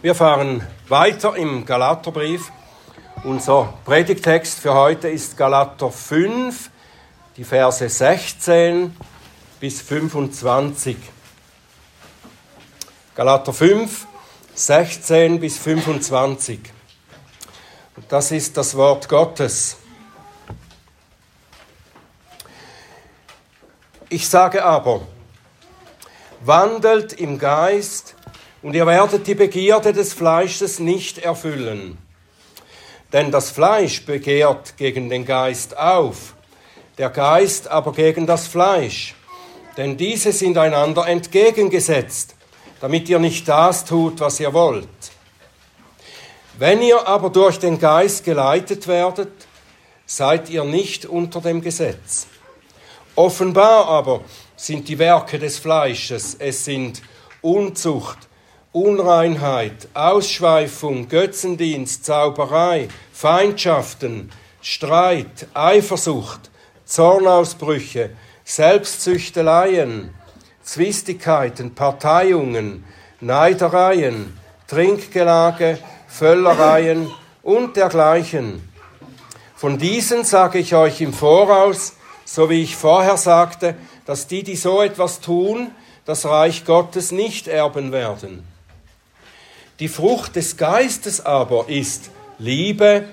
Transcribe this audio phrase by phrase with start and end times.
[0.00, 2.52] Wir fahren weiter im Galaterbrief.
[3.24, 6.70] Unser Predigtext für heute ist Galater 5,
[7.36, 8.94] die Verse 16
[9.58, 10.96] bis 25.
[13.16, 14.06] Galater 5,
[14.54, 16.60] 16 bis 25.
[17.96, 19.78] Und das ist das Wort Gottes.
[24.08, 25.00] Ich sage aber,
[26.44, 28.14] wandelt im Geist,
[28.62, 31.98] und ihr werdet die Begierde des Fleisches nicht erfüllen.
[33.12, 36.34] Denn das Fleisch begehrt gegen den Geist auf,
[36.98, 39.14] der Geist aber gegen das Fleisch.
[39.76, 42.34] Denn diese sind einander entgegengesetzt,
[42.80, 44.88] damit ihr nicht das tut, was ihr wollt.
[46.58, 49.30] Wenn ihr aber durch den Geist geleitet werdet,
[50.04, 52.26] seid ihr nicht unter dem Gesetz.
[53.14, 54.22] Offenbar aber
[54.56, 57.00] sind die Werke des Fleisches, es sind
[57.40, 58.27] Unzucht,
[58.78, 66.48] Unreinheit, Ausschweifung, Götzendienst, Zauberei, Feindschaften, Streit, Eifersucht,
[66.84, 68.10] Zornausbrüche,
[68.44, 70.14] Selbstzüchteleien,
[70.62, 72.84] Zwistigkeiten, Parteiungen,
[73.20, 77.10] Neidereien, Trinkgelage, Völlereien
[77.42, 78.62] und dergleichen.
[79.56, 83.74] Von diesen sage ich euch im Voraus, so wie ich vorher sagte,
[84.06, 85.72] dass die, die so etwas tun,
[86.04, 88.47] das Reich Gottes nicht erben werden.
[89.80, 93.04] Die Frucht des Geistes aber ist Liebe,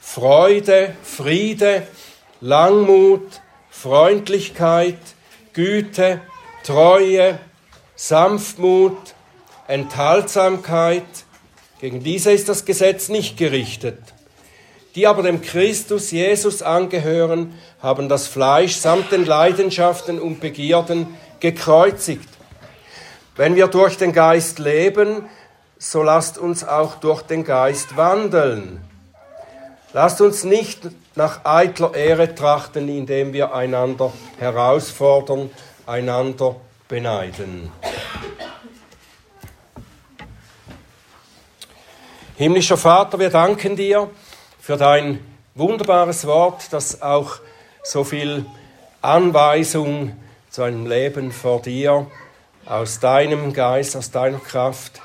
[0.00, 1.84] Freude, Friede,
[2.40, 3.40] Langmut,
[3.70, 4.98] Freundlichkeit,
[5.52, 6.20] Güte,
[6.62, 7.40] Treue,
[7.96, 8.96] Sanftmut,
[9.66, 11.02] Enthaltsamkeit.
[11.80, 13.98] Gegen diese ist das Gesetz nicht gerichtet.
[14.94, 21.08] Die aber dem Christus Jesus angehören, haben das Fleisch samt den Leidenschaften und Begierden
[21.40, 22.28] gekreuzigt.
[23.34, 25.28] Wenn wir durch den Geist leben,
[25.78, 28.80] so lasst uns auch durch den Geist wandeln.
[29.92, 35.50] Lasst uns nicht nach eitler Ehre trachten, indem wir einander herausfordern,
[35.86, 36.56] einander
[36.88, 37.72] beneiden.
[42.36, 44.10] Himmlischer Vater, wir danken dir
[44.60, 45.20] für dein
[45.54, 47.36] wunderbares Wort, das auch
[47.82, 48.44] so viel
[49.00, 50.14] Anweisung
[50.50, 52.06] zu einem Leben vor dir
[52.66, 55.00] aus deinem Geist, aus deiner Kraft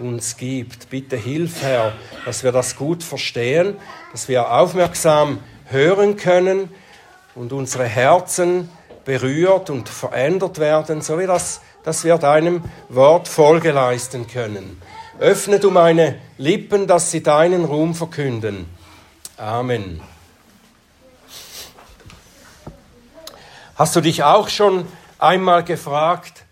[0.00, 0.90] uns gibt.
[0.90, 1.92] Bitte hilf, Herr,
[2.24, 3.76] dass wir das gut verstehen,
[4.12, 6.70] dass wir aufmerksam hören können
[7.34, 8.68] und unsere Herzen
[9.04, 14.80] berührt und verändert werden, so wie das, dass wir deinem Wort Folge leisten können.
[15.18, 18.66] Öffne du meine Lippen, dass sie deinen Ruhm verkünden.
[19.36, 20.00] Amen.
[23.76, 24.86] Hast du dich auch schon
[25.18, 26.44] einmal gefragt,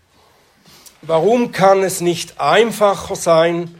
[1.07, 3.73] Warum kann es nicht einfacher sein,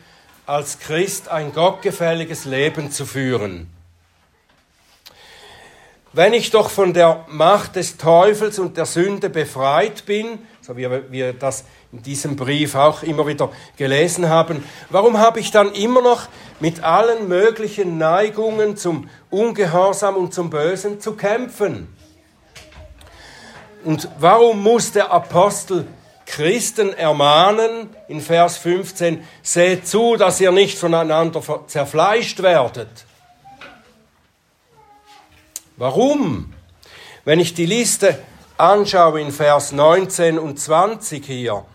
[0.46, 3.70] als Christ ein gottgefälliges Leben zu führen?
[6.14, 10.90] Wenn ich doch von der Macht des Teufels und der Sünde befreit bin, so wie
[11.12, 16.02] wir das in diesem Brief auch immer wieder gelesen haben, warum habe ich dann immer
[16.02, 16.30] noch
[16.62, 21.94] mit allen möglichen Neigungen zum Ungehorsam und zum Bösen zu kämpfen?
[23.84, 25.88] Und warum muss der Apostel
[26.28, 33.06] Christen ermahnen, in Vers 15, seht zu, dass ihr nicht voneinander zerfleischt werdet.
[35.78, 36.54] Warum?
[37.24, 38.20] Wenn ich die Liste
[38.58, 41.66] anschaue in Vers 19 und 20 hier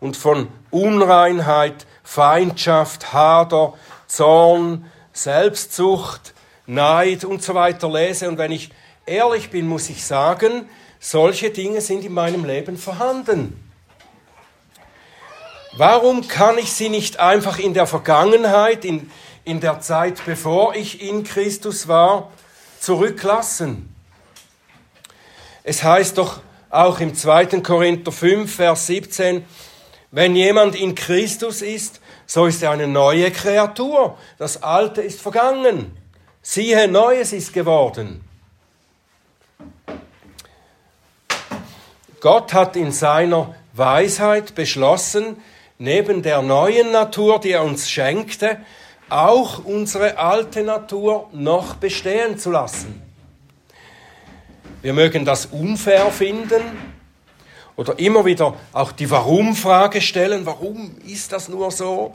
[0.00, 3.74] und von Unreinheit, Feindschaft, Hader,
[4.08, 6.34] Zorn, Selbstsucht,
[6.66, 8.70] Neid und so weiter lese und wenn ich
[9.06, 10.68] ehrlich bin, muss ich sagen,
[10.98, 13.61] solche Dinge sind in meinem Leben vorhanden.
[15.74, 19.10] Warum kann ich sie nicht einfach in der Vergangenheit, in,
[19.44, 22.30] in der Zeit, bevor ich in Christus war,
[22.78, 23.94] zurücklassen?
[25.64, 27.46] Es heißt doch auch im 2.
[27.62, 29.46] Korinther 5, Vers 17,
[30.10, 34.18] wenn jemand in Christus ist, so ist er eine neue Kreatur.
[34.36, 35.96] Das Alte ist vergangen.
[36.42, 38.22] Siehe, Neues ist geworden.
[42.20, 45.36] Gott hat in seiner Weisheit beschlossen,
[45.78, 48.58] neben der neuen Natur, die er uns schenkte,
[49.08, 53.02] auch unsere alte Natur noch bestehen zu lassen.
[54.80, 56.62] Wir mögen das unfair finden
[57.76, 62.14] oder immer wieder auch die Warum-Frage stellen, warum ist das nur so?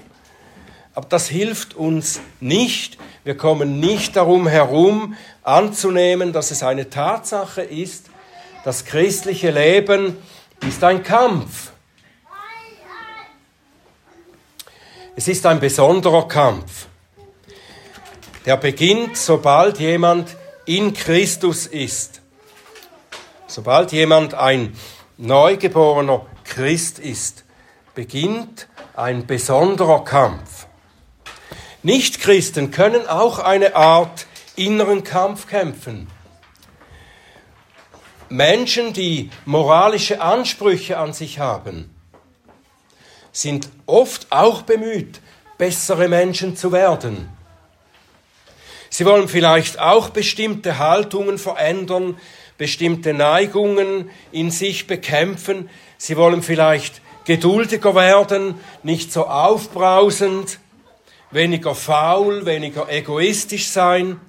[0.94, 2.98] Aber das hilft uns nicht.
[3.24, 8.08] Wir kommen nicht darum herum, anzunehmen, dass es eine Tatsache ist,
[8.64, 10.18] das christliche Leben
[10.68, 11.72] ist ein Kampf.
[15.20, 16.86] Es ist ein besonderer Kampf.
[18.46, 20.38] Der beginnt, sobald jemand
[20.68, 22.22] in Christus ist.
[23.48, 24.78] Sobald jemand ein
[25.18, 27.46] neugeborener Christ ist,
[27.96, 30.68] beginnt ein besonderer Kampf.
[31.82, 36.08] Nichtchristen können auch eine Art inneren Kampf kämpfen.
[38.30, 41.90] Menschen, die moralische Ansprüche an sich haben,
[43.38, 45.22] sind oft auch bemüht,
[45.60, 47.30] bessere Menschen zu werden.
[48.90, 52.18] Sie wollen vielleicht auch bestimmte Haltungen verändern,
[52.58, 55.70] bestimmte Neigungen in sich bekämpfen.
[56.00, 60.58] Sie wollen vielleicht geduldiger werden, nicht so aufbrausend,
[61.30, 64.20] weniger faul, weniger egoistisch sein.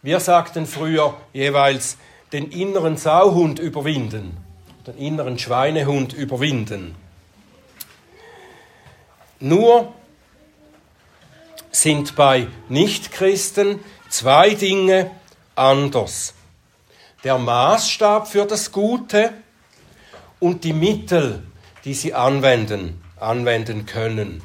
[0.00, 1.96] Wir sagten früher jeweils
[2.32, 4.36] den inneren Sauhund überwinden,
[4.86, 6.94] den inneren Schweinehund überwinden.
[9.44, 9.92] Nur
[11.70, 15.10] sind bei Nichtchristen zwei Dinge
[15.54, 16.32] anders.
[17.24, 19.34] Der Maßstab für das Gute
[20.40, 21.42] und die Mittel,
[21.84, 24.42] die sie anwenden, anwenden können.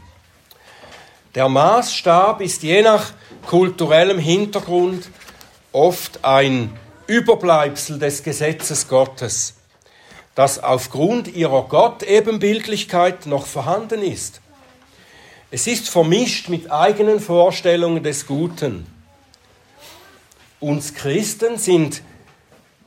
[1.34, 3.13] Der Maßstab ist je nach
[3.48, 5.07] kulturellem Hintergrund
[5.72, 9.54] oft ein Überbleibsel des Gesetzes Gottes,
[10.36, 14.42] das aufgrund ihrer Gott-Ebenbildlichkeit noch vorhanden ist.
[15.51, 18.86] Es ist vermischt mit eigenen Vorstellungen des Guten.
[20.60, 22.04] Uns Christen sind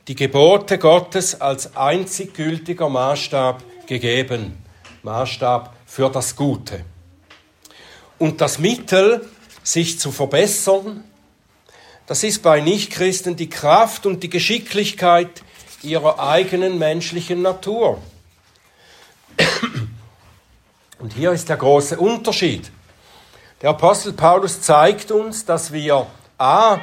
[0.07, 4.63] die Gebote Gottes als einzig gültiger Maßstab gegeben,
[5.01, 6.85] Maßstab für das Gute.
[8.17, 9.27] Und das Mittel,
[9.61, 11.03] sich zu verbessern,
[12.05, 15.41] das ist bei Nichtchristen die Kraft und die Geschicklichkeit
[15.81, 18.01] ihrer eigenen menschlichen Natur.
[20.99, 22.71] Und hier ist der große Unterschied.
[23.61, 26.07] Der Apostel Paulus zeigt uns, dass wir
[26.37, 26.79] a.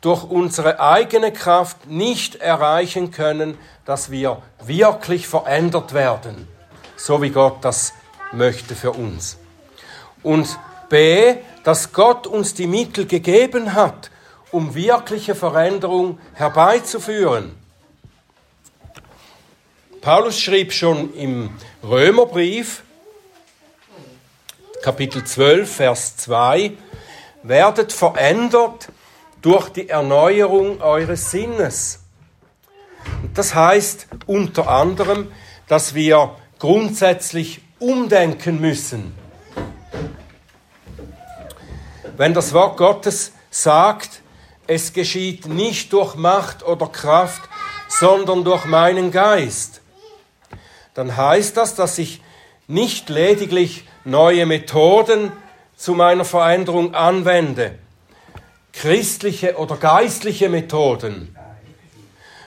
[0.00, 3.56] durch unsere eigene Kraft nicht erreichen können,
[3.86, 6.46] dass wir wirklich verändert werden,
[6.96, 7.94] so wie Gott das
[8.32, 9.38] möchte für uns.
[10.22, 10.58] Und
[10.90, 11.36] b.
[11.62, 14.10] dass Gott uns die Mittel gegeben hat,
[14.50, 17.63] um wirkliche Veränderung herbeizuführen.
[20.04, 21.48] Paulus schrieb schon im
[21.82, 22.82] Römerbrief,
[24.82, 26.72] Kapitel 12, Vers 2,
[27.42, 28.88] werdet verändert
[29.40, 32.00] durch die Erneuerung eures Sinnes.
[33.22, 35.32] Und das heißt unter anderem,
[35.68, 39.14] dass wir grundsätzlich umdenken müssen.
[42.18, 44.20] Wenn das Wort Gottes sagt,
[44.66, 47.40] es geschieht nicht durch Macht oder Kraft,
[47.88, 49.80] sondern durch meinen Geist,
[50.94, 52.22] dann heißt das, dass ich
[52.66, 55.32] nicht lediglich neue Methoden
[55.76, 57.78] zu meiner Veränderung anwende,
[58.72, 61.36] christliche oder geistliche Methoden,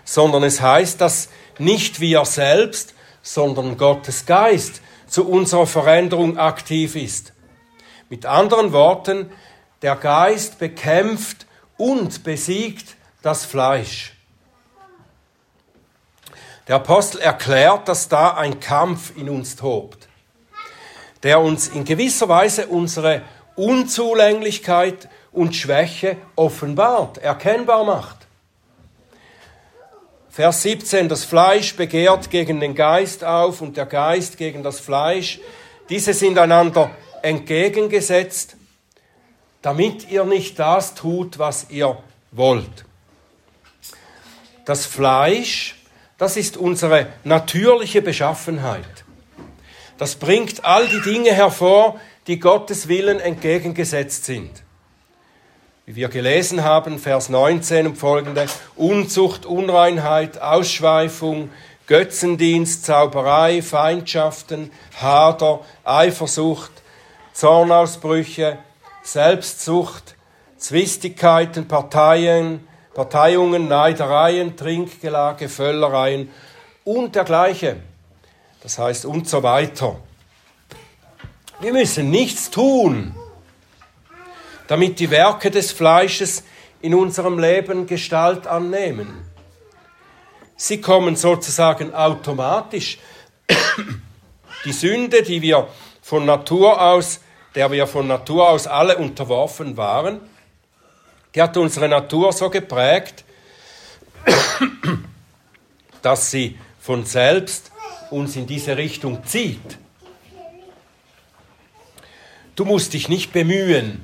[0.05, 1.29] sondern es heißt, dass
[1.59, 7.33] nicht wir selbst, sondern Gottes Geist zu unserer Veränderung aktiv ist.
[8.09, 9.29] Mit anderen Worten,
[9.81, 11.45] der Geist bekämpft
[11.77, 14.16] und besiegt das Fleisch.
[16.67, 20.07] Der Apostel erklärt, dass da ein Kampf in uns tobt
[21.23, 23.21] der uns in gewisser Weise unsere
[23.55, 28.27] Unzulänglichkeit und Schwäche offenbart, erkennbar macht.
[30.29, 35.39] Vers 17, das Fleisch begehrt gegen den Geist auf und der Geist gegen das Fleisch.
[35.89, 36.91] Diese sind einander
[37.23, 38.55] entgegengesetzt,
[39.63, 41.97] damit ihr nicht das tut, was ihr
[42.31, 42.85] wollt.
[44.65, 45.76] Das Fleisch,
[46.17, 49.05] das ist unsere natürliche Beschaffenheit.
[49.97, 54.63] Das bringt all die Dinge hervor, die Gottes Willen entgegengesetzt sind.
[55.85, 61.49] Wie wir gelesen haben, Vers 19 und folgende, Unzucht, Unreinheit, Ausschweifung,
[61.87, 66.71] Götzendienst, Zauberei, Feindschaften, Hader, Eifersucht,
[67.31, 68.57] Zornausbrüche,
[69.03, 70.15] Selbstsucht,
[70.57, 72.67] Zwistigkeiten, Parteien,
[72.97, 76.29] Parteiungen, Neidereien, Trinkgelage, Völlereien
[76.83, 77.81] und dergleichen
[78.67, 79.95] das heißt und so weiter.
[81.61, 83.15] Wir müssen nichts tun,
[84.67, 86.43] damit die Werke des Fleisches
[86.81, 89.23] in unserem Leben Gestalt annehmen.
[90.57, 92.99] Sie kommen sozusagen automatisch.
[94.65, 95.69] Die Sünde, die wir
[96.01, 97.21] von Natur aus,
[97.55, 100.19] der wir von Natur aus alle unterworfen waren,
[101.37, 103.23] die hat unsere Natur so geprägt,
[106.01, 107.71] dass sie von selbst
[108.09, 109.77] uns in diese Richtung zieht.
[112.55, 114.03] Du musst dich nicht bemühen,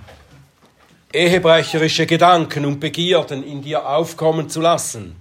[1.11, 5.15] ehebrecherische Gedanken und Begierden in dir aufkommen zu lassen.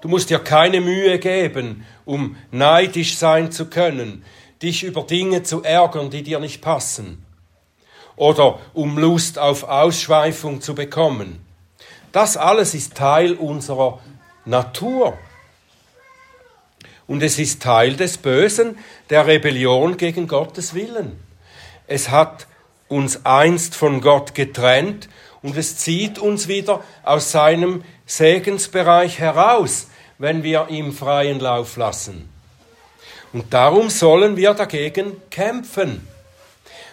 [0.00, 4.24] Du musst dir keine Mühe geben, um neidisch sein zu können,
[4.60, 7.24] dich über Dinge zu ärgern, die dir nicht passen,
[8.20, 11.40] oder um Lust auf Ausschweifung zu bekommen.
[12.12, 13.98] Das alles ist Teil unserer
[14.44, 15.16] Natur.
[17.06, 18.76] Und es ist Teil des Bösen,
[19.08, 21.18] der Rebellion gegen Gottes Willen.
[21.86, 22.46] Es hat
[22.88, 25.08] uns einst von Gott getrennt
[25.40, 32.28] und es zieht uns wieder aus seinem Segensbereich heraus, wenn wir ihm freien Lauf lassen.
[33.32, 36.06] Und darum sollen wir dagegen kämpfen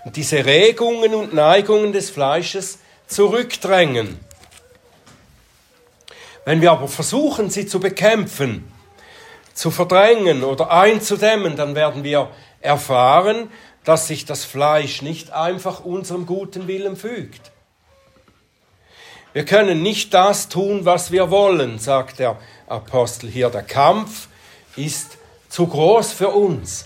[0.07, 4.17] und diese Regungen und Neigungen des Fleisches zurückdrängen.
[6.45, 8.71] Wenn wir aber versuchen, sie zu bekämpfen,
[9.53, 12.29] zu verdrängen oder einzudämmen, dann werden wir
[12.61, 13.51] erfahren,
[13.83, 17.51] dass sich das Fleisch nicht einfach unserem guten Willen fügt.
[19.33, 23.49] Wir können nicht das tun, was wir wollen, sagt der Apostel hier.
[23.49, 24.29] Der Kampf
[24.77, 25.17] ist
[25.49, 26.85] zu groß für uns.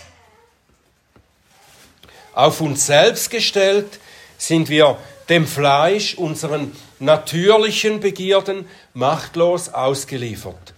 [2.33, 3.99] Auf uns selbst gestellt
[4.37, 4.97] sind wir
[5.29, 10.73] dem Fleisch, unseren natürlichen Begierden, machtlos ausgeliefert.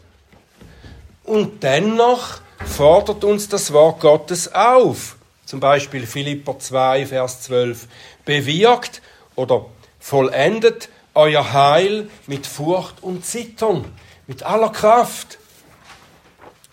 [1.23, 5.15] Und dennoch fordert uns das Wort Gottes auf.
[5.45, 7.87] Zum Beispiel Philipper 2, Vers 12.
[8.25, 9.01] Bewirkt
[9.35, 9.65] oder
[9.99, 13.85] vollendet euer Heil mit Furcht und Zittern,
[14.27, 15.37] mit aller Kraft.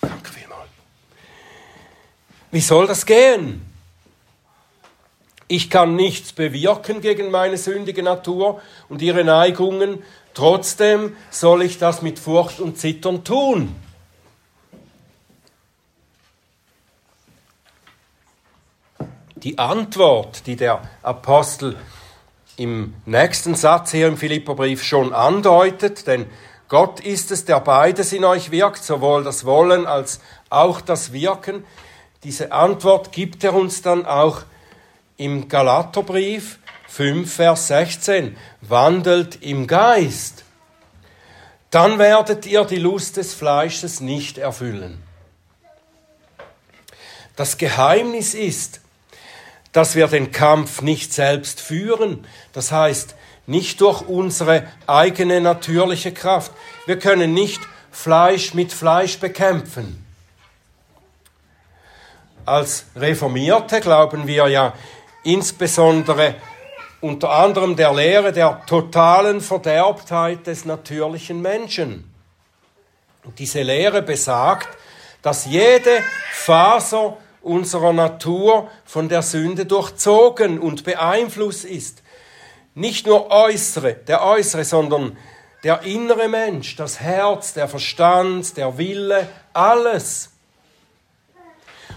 [0.00, 0.68] Danke vielmals.
[2.50, 3.69] Wie soll das gehen?
[5.52, 12.02] Ich kann nichts bewirken gegen meine sündige Natur und ihre Neigungen, trotzdem soll ich das
[12.02, 13.74] mit Furcht und Zittern tun.
[19.34, 21.76] Die Antwort, die der Apostel
[22.56, 26.26] im nächsten Satz hier im Philipperbrief schon andeutet, denn
[26.68, 31.64] Gott ist es, der beides in euch wirkt, sowohl das Wollen als auch das Wirken.
[32.22, 34.44] Diese Antwort gibt er uns dann auch
[35.20, 36.58] im Galaterbrief
[36.88, 38.36] 5, Vers 16.
[38.62, 40.44] Wandelt im Geist.
[41.70, 45.02] Dann werdet ihr die Lust des Fleisches nicht erfüllen.
[47.36, 48.80] Das Geheimnis ist,
[49.72, 53.14] dass wir den Kampf nicht selbst führen, das heißt
[53.46, 56.52] nicht durch unsere eigene natürliche Kraft.
[56.86, 57.60] Wir können nicht
[57.92, 60.04] Fleisch mit Fleisch bekämpfen.
[62.46, 64.72] Als Reformierte glauben wir ja
[65.22, 66.36] insbesondere
[67.00, 72.12] unter anderem der Lehre der totalen Verderbtheit des natürlichen Menschen.
[73.24, 74.68] Und diese Lehre besagt,
[75.22, 82.02] dass jede Faser unserer Natur von der Sünde durchzogen und beeinflusst ist.
[82.74, 85.16] Nicht nur äußere, der äußere, sondern
[85.64, 90.30] der innere Mensch, das Herz, der Verstand, der Wille, alles.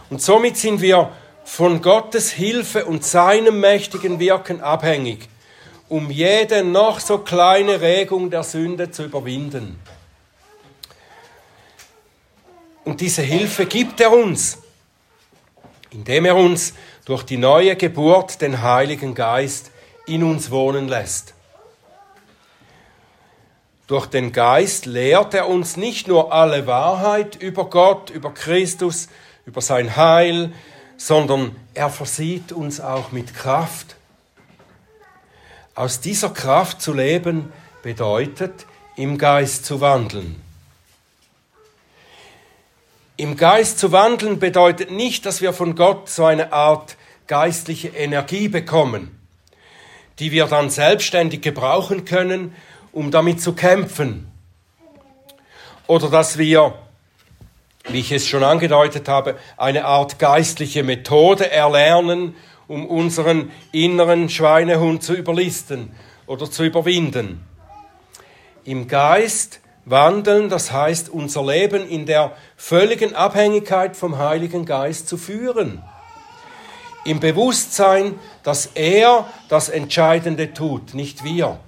[0.09, 1.11] Und somit sind wir
[1.43, 5.27] von Gottes Hilfe und seinem mächtigen Wirken abhängig,
[5.89, 9.79] um jede noch so kleine Regung der Sünde zu überwinden.
[12.83, 14.57] Und diese Hilfe gibt er uns
[15.93, 16.73] indem er uns
[17.05, 19.71] durch die neue Geburt den Heiligen Geist
[20.05, 21.33] in uns wohnen lässt.
[23.87, 29.09] Durch den Geist lehrt er uns nicht nur alle Wahrheit über Gott, über Christus,
[29.45, 30.53] über sein Heil,
[30.97, 33.95] sondern er versieht uns auch mit Kraft.
[35.75, 40.41] Aus dieser Kraft zu leben bedeutet, im Geist zu wandeln.
[43.17, 46.97] Im Geist zu wandeln bedeutet nicht, dass wir von Gott so eine Art
[47.27, 49.19] geistliche Energie bekommen,
[50.19, 52.55] die wir dann selbstständig gebrauchen können,
[52.91, 54.31] um damit zu kämpfen.
[55.87, 56.75] Oder dass wir,
[57.89, 62.35] wie ich es schon angedeutet habe, eine Art geistliche Methode erlernen,
[62.67, 65.91] um unseren inneren Schweinehund zu überlisten
[66.25, 67.45] oder zu überwinden.
[68.63, 75.17] Im Geist Wandeln, das heißt unser Leben in der völligen Abhängigkeit vom Heiligen Geist zu
[75.17, 75.83] führen.
[77.03, 81.59] Im Bewusstsein, dass er das Entscheidende tut, nicht wir.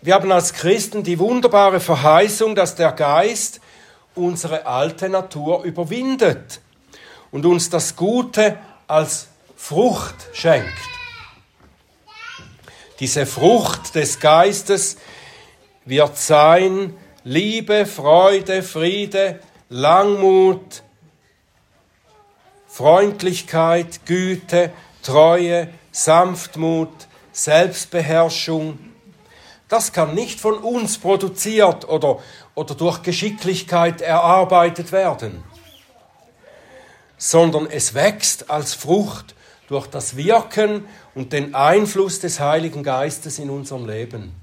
[0.00, 3.60] Wir haben als Christen die wunderbare Verheißung, dass der Geist
[4.14, 6.60] unsere alte Natur überwindet
[7.30, 10.68] und uns das Gute als Frucht schenkt.
[13.00, 14.96] Diese Frucht des Geistes
[15.84, 20.82] wird sein Liebe, Freude, Friede, Langmut,
[22.68, 26.90] Freundlichkeit, Güte, Treue, Sanftmut,
[27.32, 28.78] Selbstbeherrschung.
[29.68, 32.18] Das kann nicht von uns produziert oder,
[32.54, 35.42] oder durch Geschicklichkeit erarbeitet werden,
[37.16, 39.34] sondern es wächst als Frucht
[39.68, 40.84] durch das Wirken
[41.14, 44.34] und den Einfluss des Heiligen Geistes in unserem Leben.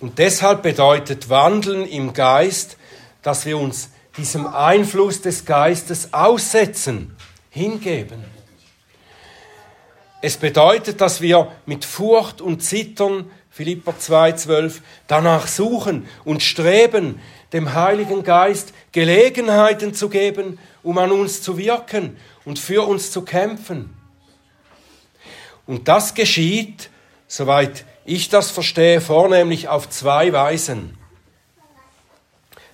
[0.00, 2.76] Und deshalb bedeutet Wandeln im Geist,
[3.22, 7.16] dass wir uns diesem Einfluss des Geistes aussetzen,
[7.50, 8.24] hingeben.
[10.20, 17.20] Es bedeutet, dass wir mit Furcht und Zittern, Philippa 2,12, danach suchen und streben,
[17.52, 23.22] dem Heiligen Geist Gelegenheiten zu geben, um an uns zu wirken und für uns zu
[23.22, 23.96] kämpfen.
[25.68, 26.90] Und das geschieht,
[27.28, 30.98] soweit ich das verstehe vornehmlich auf zwei Weisen.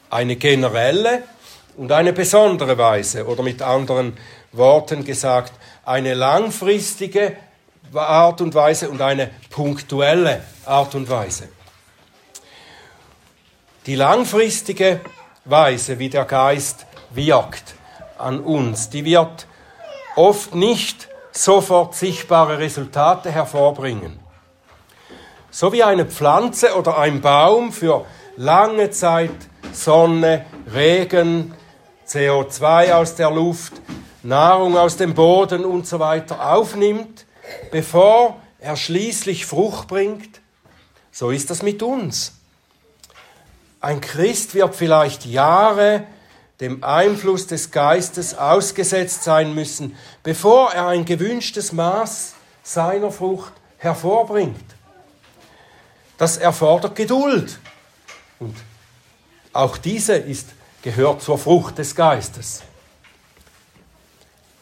[0.08, 1.24] Eine generelle
[1.76, 4.16] und eine besondere Weise oder mit anderen
[4.52, 5.52] Worten gesagt,
[5.84, 7.36] eine langfristige
[7.94, 11.48] Art und Weise und eine punktuelle Art und Weise.
[13.86, 15.00] Die langfristige
[15.44, 17.74] Weise, wie der Geist wirkt
[18.18, 19.46] an uns, die wird
[20.16, 24.18] oft nicht sofort sichtbare Resultate hervorbringen.
[25.50, 28.04] So wie eine Pflanze oder ein Baum für
[28.36, 29.30] lange Zeit
[29.72, 31.54] Sonne, Regen,
[32.06, 33.72] CO2 aus der Luft,
[34.22, 37.24] Nahrung aus dem Boden und so weiter aufnimmt,
[37.70, 40.40] bevor er schließlich Frucht bringt,
[41.12, 42.32] so ist das mit uns.
[43.80, 46.04] Ein Christ wird vielleicht Jahre
[46.60, 54.64] dem Einfluss des Geistes ausgesetzt sein müssen, bevor er ein gewünschtes Maß seiner Frucht hervorbringt.
[56.18, 57.58] Das erfordert Geduld.
[58.38, 58.54] Und
[59.54, 60.48] auch diese ist,
[60.82, 62.62] gehört zur Frucht des Geistes.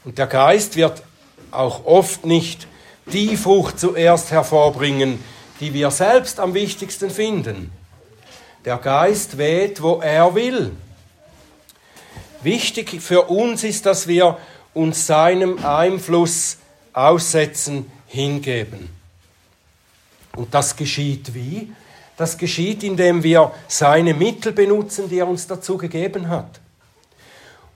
[0.04, 1.02] Und der Geist wird
[1.50, 2.68] auch oft nicht
[3.12, 5.23] die Frucht zuerst hervorbringen,
[5.61, 7.73] die wir selbst am wichtigsten finden.
[8.64, 10.73] Der Geist weht, wo er will.
[12.42, 14.38] Wichtig für uns ist, dass wir
[14.75, 16.59] uns seinem Einfluss
[16.92, 18.88] aussetzen, hingeben.
[20.37, 21.73] Und das geschieht wie?
[22.16, 26.61] Das geschieht, indem wir seine Mittel benutzen, die er uns dazu gegeben hat.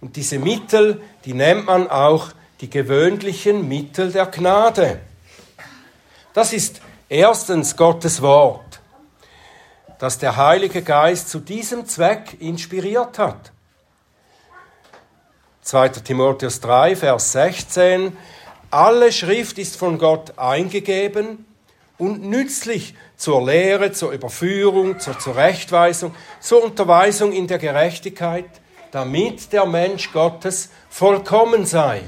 [0.01, 5.01] Und diese Mittel, die nennt man auch die gewöhnlichen Mittel der Gnade.
[6.35, 8.81] Das ist erstens Gottes Wort,
[9.99, 13.53] das der Heilige Geist zu diesem Zweck inspiriert hat.
[15.61, 15.89] 2.
[15.91, 18.17] Timotheus 3, Vers 16.
[18.71, 21.45] Alle Schrift ist von Gott eingegeben
[21.99, 28.49] und nützlich zur Lehre, zur Überführung, zur Zurechtweisung, zur Unterweisung in der Gerechtigkeit,
[28.91, 32.03] damit der Mensch Gottes vollkommen sei,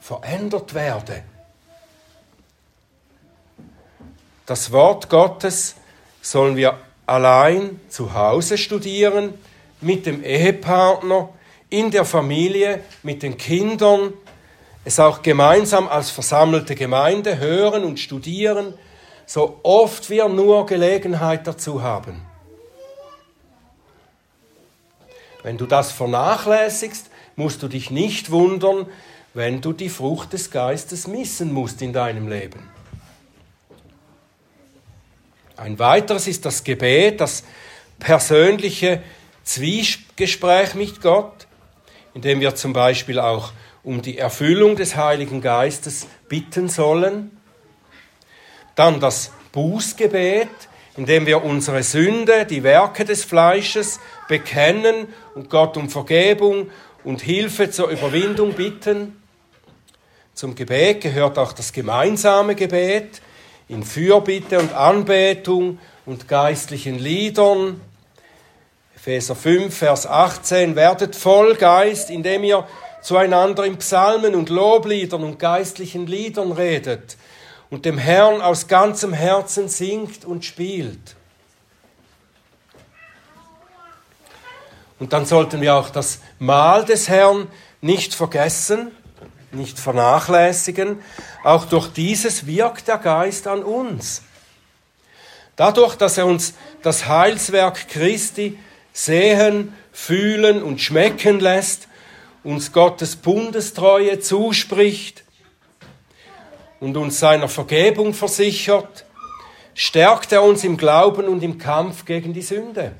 [0.00, 1.22] verändert werde.
[4.50, 5.76] Das Wort Gottes
[6.20, 9.34] sollen wir allein zu Hause studieren,
[9.80, 11.28] mit dem Ehepartner,
[11.68, 14.12] in der Familie, mit den Kindern,
[14.84, 18.74] es auch gemeinsam als versammelte Gemeinde hören und studieren,
[19.24, 22.20] so oft wir nur Gelegenheit dazu haben.
[25.44, 28.86] Wenn du das vernachlässigst, musst du dich nicht wundern,
[29.32, 32.79] wenn du die Frucht des Geistes missen musst in deinem Leben.
[35.60, 37.44] Ein weiteres ist das Gebet, das
[37.98, 39.02] persönliche
[39.44, 41.46] Zwiegespräch mit Gott,
[42.14, 47.36] indem wir zum Beispiel auch um die Erfüllung des Heiligen Geistes bitten sollen.
[48.74, 50.48] Dann das Bußgebet,
[50.96, 56.70] in dem wir unsere Sünde, die Werke des Fleisches bekennen und Gott um Vergebung
[57.04, 59.20] und Hilfe zur Überwindung bitten.
[60.32, 63.20] Zum Gebet gehört auch das gemeinsame Gebet
[63.70, 67.80] in Fürbitte und Anbetung und geistlichen Liedern.
[68.96, 72.66] Epheser 5, Vers 18, werdet voll Geist, indem ihr
[73.00, 77.16] zueinander in Psalmen und Lobliedern und geistlichen Liedern redet
[77.70, 81.14] und dem Herrn aus ganzem Herzen singt und spielt.
[84.98, 87.46] Und dann sollten wir auch das Mahl des Herrn
[87.80, 88.90] nicht vergessen,
[89.52, 91.02] nicht vernachlässigen.
[91.44, 94.22] Auch durch dieses wirkt der Geist an uns.
[95.56, 98.58] Dadurch, dass er uns das Heilswerk Christi
[98.92, 101.88] sehen, fühlen und schmecken lässt,
[102.42, 105.24] uns Gottes Bundestreue zuspricht
[106.80, 109.04] und uns seiner Vergebung versichert,
[109.74, 112.92] stärkt er uns im Glauben und im Kampf gegen die Sünde.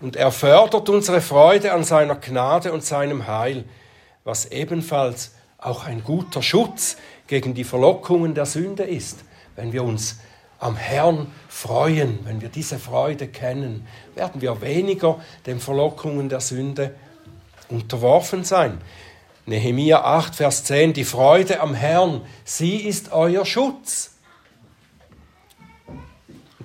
[0.00, 3.64] Und er fördert unsere Freude an seiner Gnade und seinem Heil,
[4.24, 9.20] was ebenfalls auch ein guter Schutz gegen die Verlockungen der Sünde ist,
[9.56, 10.18] wenn wir uns
[10.58, 16.94] am Herrn freuen, wenn wir diese Freude kennen, werden wir weniger den Verlockungen der Sünde
[17.68, 18.80] unterworfen sein.
[19.44, 24.12] Nehemia 8, Vers 10, die Freude am Herrn, sie ist euer Schutz.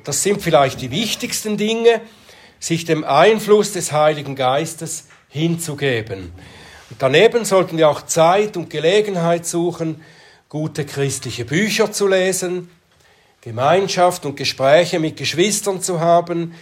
[0.04, 2.02] Das sind vielleicht die wichtigsten Dinge,
[2.60, 6.32] sich dem Einfluss des Heiligen Geistes hinzugeben.
[6.90, 10.02] Und daneben sollten wir auch Zeit und Gelegenheit suchen,
[10.50, 12.70] gute christliche Bücher zu lesen,
[13.42, 16.54] Gemeinschaft und Gespräche mit Geschwistern zu haben,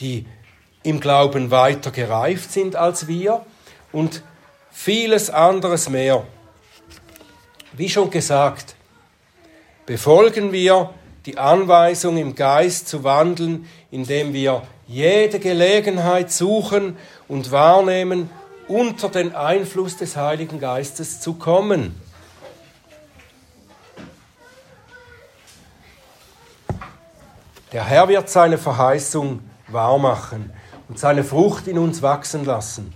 [0.00, 0.26] die
[0.82, 3.44] im Glauben weiter gereift sind als wir
[3.92, 4.22] und
[4.70, 6.24] vieles anderes mehr.
[7.72, 8.74] Wie schon gesagt,
[9.86, 10.90] befolgen wir
[11.26, 16.96] die Anweisung im Geist zu wandeln, indem wir jede Gelegenheit suchen
[17.28, 18.30] und wahrnehmen,
[18.68, 22.00] unter den Einfluss des Heiligen Geistes zu kommen.
[27.72, 30.52] Der Herr wird seine Verheißung wahrmachen
[30.88, 32.94] und seine Frucht in uns wachsen lassen.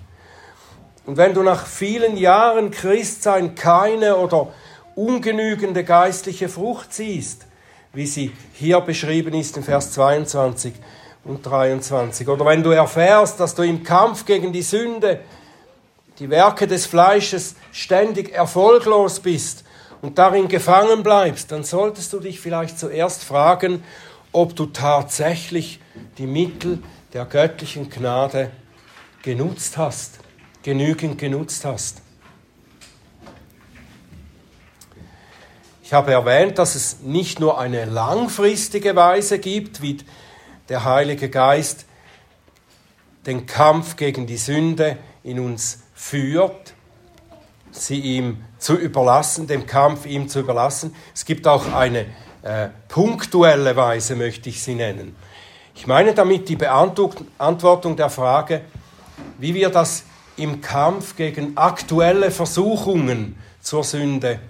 [1.05, 4.49] Und wenn du nach vielen Jahren Christsein keine oder
[4.95, 7.47] ungenügende geistliche Frucht siehst,
[7.93, 10.73] wie sie hier beschrieben ist in Vers 22
[11.25, 15.21] und 23, oder wenn du erfährst, dass du im Kampf gegen die Sünde,
[16.19, 19.65] die Werke des Fleisches ständig erfolglos bist
[20.03, 23.83] und darin gefangen bleibst, dann solltest du dich vielleicht zuerst fragen,
[24.33, 25.81] ob du tatsächlich
[26.19, 28.51] die Mittel der göttlichen Gnade
[29.23, 30.19] genutzt hast,
[30.63, 32.03] genügend genutzt hast.
[35.83, 39.99] Ich habe erwähnt, dass es nicht nur eine langfristige Weise gibt, wie
[40.71, 41.85] der Heilige Geist
[43.27, 46.75] den Kampf gegen die Sünde in uns führt,
[47.71, 50.95] sie ihm zu überlassen, dem Kampf ihm zu überlassen.
[51.15, 52.07] Es gibt auch eine
[52.43, 55.15] äh, punktuelle Weise möchte ich sie nennen.
[55.75, 58.63] Ich meine damit die Beantwortung der Frage,
[59.39, 60.03] wie wir das
[60.37, 64.41] im Kampf gegen aktuelle Versuchungen zur Sünde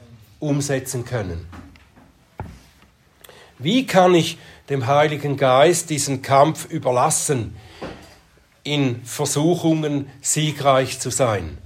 [0.40, 1.46] umsetzen können.
[3.58, 4.38] Wie kann ich
[4.70, 7.54] dem Heiligen Geist diesen Kampf überlassen,
[8.64, 11.58] in Versuchungen siegreich zu sein?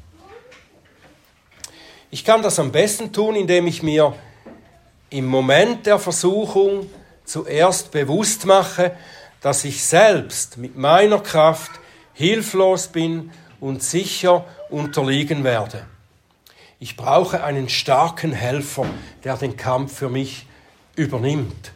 [2.11, 4.15] Ich kann das am besten tun, indem ich mir
[5.11, 6.91] im Moment der Versuchung
[7.25, 8.97] zuerst bewusst mache,
[9.41, 11.71] dass ich selbst mit meiner Kraft
[12.15, 13.31] hilflos bin
[13.61, 15.87] und sicher unterliegen werde.
[16.79, 18.87] Ich brauche einen starken Helfer,
[19.25, 20.47] der den Kampf für mich
[20.95, 21.73] übernimmt.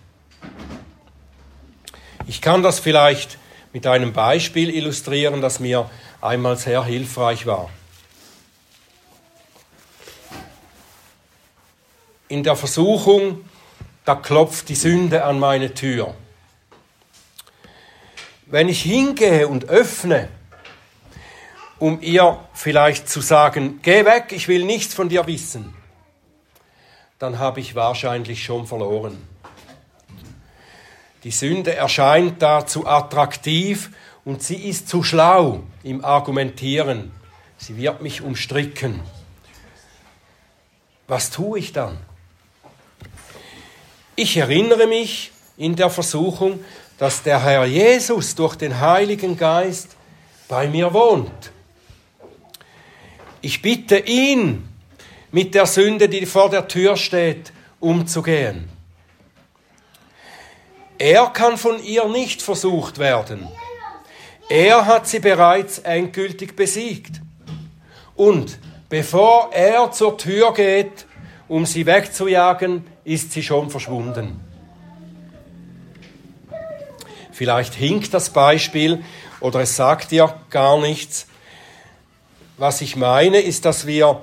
[2.26, 3.38] Ich kann das vielleicht
[3.72, 5.88] mit einem Beispiel illustrieren, das mir
[6.20, 7.70] einmal sehr hilfreich war.
[12.30, 13.44] in der Versuchung,
[14.04, 16.14] da klopft die Sünde an meine Tür.
[18.46, 20.28] Wenn ich hingehe und öffne,
[21.80, 25.74] um ihr vielleicht zu sagen, geh weg, ich will nichts von dir wissen,
[27.18, 29.18] dann habe ich wahrscheinlich schon verloren.
[31.24, 33.90] Die Sünde erscheint da zu attraktiv
[34.24, 37.12] und sie ist zu schlau im Argumentieren.
[37.58, 39.00] Sie wird mich umstricken.
[41.08, 41.98] Was tue ich dann?
[44.16, 46.64] Ich erinnere mich in der Versuchung,
[46.96, 49.96] dass der Herr Jesus durch den Heiligen Geist
[50.48, 51.52] bei mir wohnt.
[53.42, 54.68] Ich bitte ihn,
[55.32, 58.68] mit der Sünde, die vor der Tür steht, umzugehen.
[61.00, 63.48] Er kann von ihr nicht versucht werden.
[64.50, 67.22] Er hat sie bereits endgültig besiegt.
[68.14, 68.58] Und
[68.90, 71.06] bevor er zur Tür geht,
[71.48, 74.40] um sie wegzujagen, ist sie schon verschwunden.
[77.32, 79.02] Vielleicht hinkt das Beispiel
[79.40, 81.28] oder es sagt dir gar nichts.
[82.58, 84.20] Was ich meine, ist, dass wir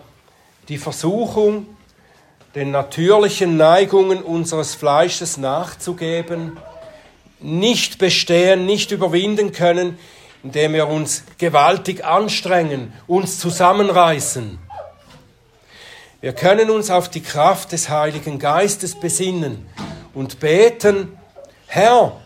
[0.70, 1.66] die Versuchung,
[2.54, 6.58] den natürlichen Neigungen unseres Fleisches nachzugeben,
[7.40, 9.98] nicht bestehen, nicht überwinden können,
[10.44, 14.60] indem wir uns gewaltig anstrengen, uns zusammenreißen.
[16.22, 19.70] Wir können uns auf die Kraft des Heiligen Geistes besinnen
[20.14, 21.18] und beten,
[21.68, 22.20] Herr,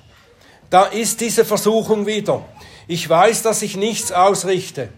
[0.70, 2.46] da ist diese Versuchung wieder.
[2.88, 4.90] Ich weiß, dass ich nichts ausrichte.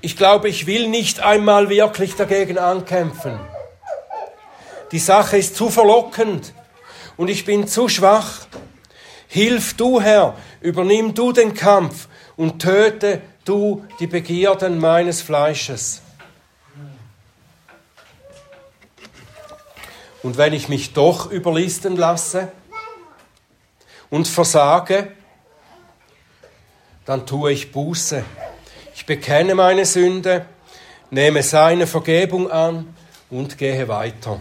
[0.00, 3.38] Ich glaube, ich will nicht einmal wirklich dagegen ankämpfen.
[4.90, 6.52] Die Sache ist zu verlockend
[7.22, 8.48] und ich bin zu schwach.
[9.28, 16.02] Hilf du, Herr, übernimm du den Kampf und töte du die Begierden meines Fleisches.
[20.24, 22.50] Und wenn ich mich doch überlisten lasse
[24.10, 25.12] und versage,
[27.04, 28.24] dann tue ich Buße.
[28.96, 30.46] Ich bekenne meine Sünde,
[31.10, 32.96] nehme seine Vergebung an
[33.30, 34.40] und gehe weiter.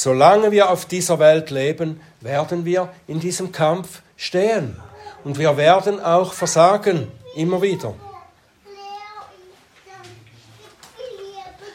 [0.00, 4.80] Solange wir auf dieser Welt leben, werden wir in diesem Kampf stehen.
[5.24, 7.94] Und wir werden auch versagen, immer wieder.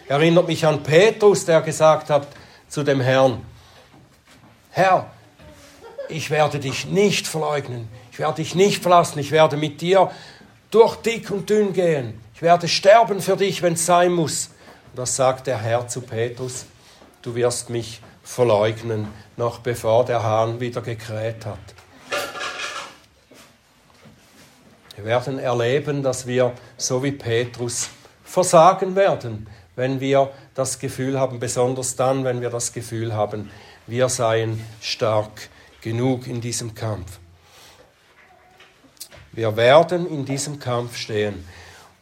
[0.07, 2.25] Erinnert mich an Petrus, der gesagt hat
[2.69, 3.45] zu dem Herrn,
[4.71, 5.11] Herr,
[6.07, 10.09] ich werde dich nicht verleugnen, ich werde dich nicht verlassen, ich werde mit dir
[10.71, 14.51] durch dick und dünn gehen, ich werde sterben für dich, wenn es sein muss.
[14.91, 16.67] Und das sagt der Herr zu Petrus,
[17.21, 19.07] du wirst mich verleugnen,
[19.37, 21.59] noch bevor der Hahn wieder gekräht hat.
[24.95, 27.89] Wir werden erleben, dass wir, so wie Petrus,
[28.23, 33.51] versagen werden, wenn wir das Gefühl haben, besonders dann, wenn wir das Gefühl haben,
[33.87, 35.49] wir seien stark
[35.81, 37.19] genug in diesem Kampf.
[39.31, 41.45] Wir werden in diesem Kampf stehen.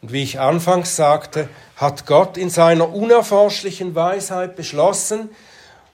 [0.02, 5.30] Und wie ich anfangs sagte, hat Gott in seiner unerforschlichen Weisheit beschlossen,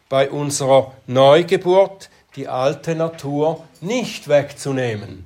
[0.08, 5.24] bei unserer Neugeburt die alte Natur nicht wegzunehmen.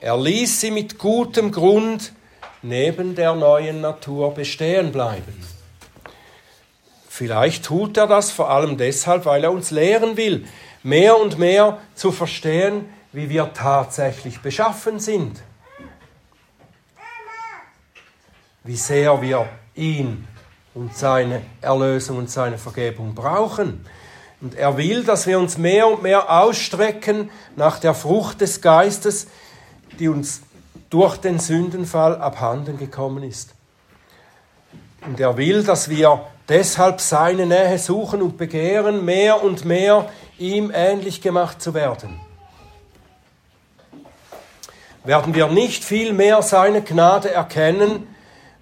[0.00, 2.12] Er ließ sie mit gutem Grund
[2.62, 5.34] neben der neuen Natur bestehen bleiben.
[7.08, 10.46] Vielleicht tut er das vor allem deshalb, weil er uns lehren will,
[10.82, 15.42] mehr und mehr zu verstehen, wie wir tatsächlich beschaffen sind.
[18.64, 20.26] Wie sehr wir ihn
[20.74, 23.84] und seine Erlösung und seine Vergebung brauchen.
[24.40, 29.28] Und er will, dass wir uns mehr und mehr ausstrecken nach der Frucht des Geistes,
[29.98, 30.42] die uns
[30.90, 33.54] durch den Sündenfall abhanden gekommen ist.
[35.06, 40.08] Und er will, dass wir deshalb seine Nähe suchen und begehren, mehr und mehr
[40.38, 42.20] ihm ähnlich gemacht zu werden.
[45.04, 48.06] Werden wir nicht viel mehr seine Gnade erkennen,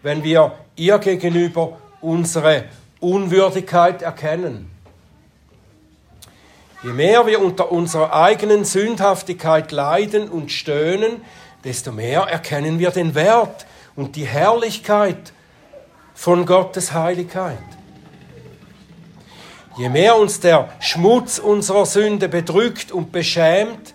[0.02, 2.64] wenn wir ihr gegenüber unsere
[3.00, 4.70] Unwürdigkeit erkennen.
[6.82, 11.20] Je mehr wir unter unserer eigenen Sündhaftigkeit leiden und stöhnen,
[11.64, 15.32] desto mehr erkennen wir den Wert und die Herrlichkeit
[16.14, 17.58] von Gottes Heiligkeit.
[19.76, 23.94] Je mehr uns der Schmutz unserer Sünde bedrückt und beschämt,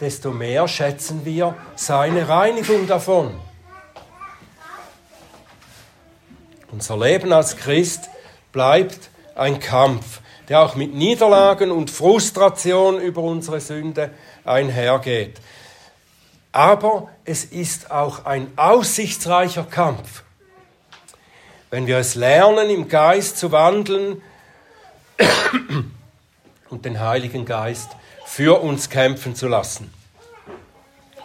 [0.00, 3.47] desto mehr schätzen wir seine Reinigung davon.
[6.78, 8.08] Unser Leben als Christ
[8.52, 14.12] bleibt ein Kampf, der auch mit Niederlagen und Frustration über unsere Sünde
[14.44, 15.40] einhergeht.
[16.52, 20.22] Aber es ist auch ein aussichtsreicher Kampf.
[21.70, 24.22] Wenn wir es lernen, im Geist zu wandeln
[26.68, 27.90] und den Heiligen Geist
[28.24, 29.92] für uns kämpfen zu lassen.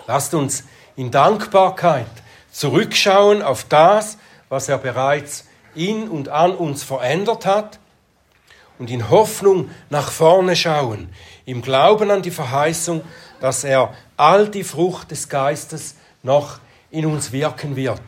[0.07, 0.63] Lasst uns
[0.95, 2.07] in Dankbarkeit
[2.51, 4.17] zurückschauen auf das,
[4.53, 7.79] was er bereits in und an uns verändert hat
[8.77, 11.09] und in Hoffnung nach vorne schauen,
[11.47, 13.01] im Glauben an die Verheißung,
[13.41, 16.59] dass er all die Frucht des Geistes noch
[16.91, 18.03] in uns wirken wird.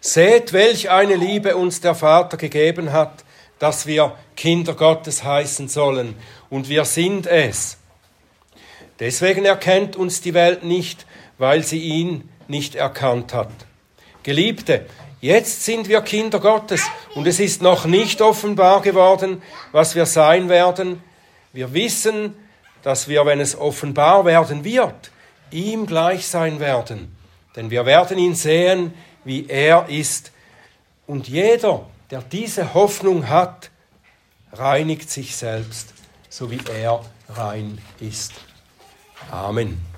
[0.00, 3.24] Seht, welch eine Liebe uns der Vater gegeben hat,
[3.60, 6.16] dass wir Kinder Gottes heißen sollen,
[6.48, 7.78] und wir sind es.
[8.98, 11.06] Deswegen erkennt uns die Welt nicht,
[11.38, 13.69] weil sie ihn nicht erkannt hat.
[14.22, 14.86] Geliebte,
[15.20, 16.82] jetzt sind wir Kinder Gottes
[17.14, 21.02] und es ist noch nicht offenbar geworden, was wir sein werden.
[21.52, 22.34] Wir wissen,
[22.82, 25.10] dass wir, wenn es offenbar werden wird,
[25.50, 27.16] ihm gleich sein werden.
[27.56, 30.32] Denn wir werden ihn sehen, wie er ist.
[31.06, 33.70] Und jeder, der diese Hoffnung hat,
[34.52, 35.92] reinigt sich selbst,
[36.28, 38.32] so wie er rein ist.
[39.30, 39.89] Amen.